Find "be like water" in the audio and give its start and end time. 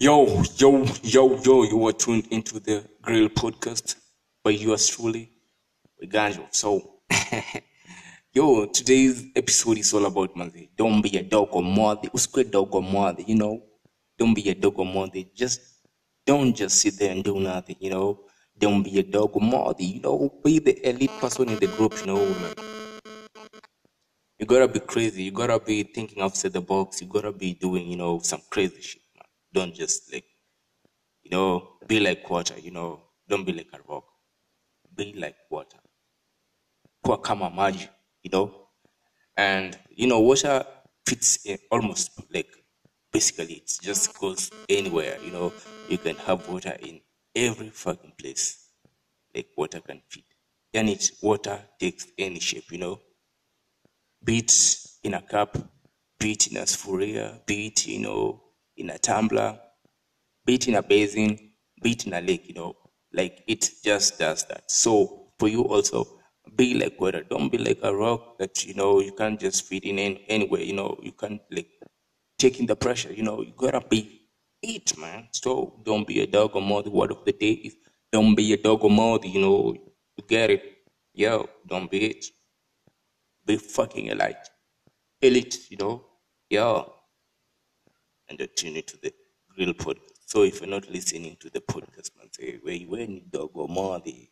31.86-32.58, 34.94-35.78, 66.56-67.22